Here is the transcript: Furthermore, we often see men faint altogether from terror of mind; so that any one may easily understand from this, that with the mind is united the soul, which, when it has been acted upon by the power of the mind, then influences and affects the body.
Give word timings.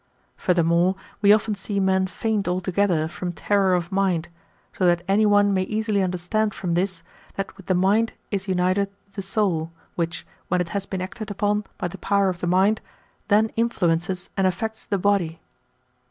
Furthermore, 0.35 0.95
we 1.21 1.31
often 1.31 1.53
see 1.53 1.79
men 1.79 2.07
faint 2.07 2.47
altogether 2.47 3.07
from 3.07 3.31
terror 3.33 3.75
of 3.75 3.91
mind; 3.91 4.29
so 4.73 4.87
that 4.87 5.03
any 5.07 5.27
one 5.27 5.53
may 5.53 5.61
easily 5.61 6.01
understand 6.01 6.55
from 6.55 6.73
this, 6.73 7.03
that 7.35 7.55
with 7.55 7.67
the 7.67 7.75
mind 7.75 8.13
is 8.31 8.47
united 8.47 8.89
the 9.13 9.21
soul, 9.21 9.71
which, 9.93 10.25
when 10.47 10.59
it 10.59 10.69
has 10.69 10.87
been 10.87 11.03
acted 11.03 11.29
upon 11.29 11.65
by 11.77 11.87
the 11.87 11.99
power 11.99 12.29
of 12.29 12.39
the 12.41 12.47
mind, 12.47 12.81
then 13.27 13.49
influences 13.55 14.31
and 14.35 14.47
affects 14.47 14.87
the 14.87 14.97
body. 14.97 15.39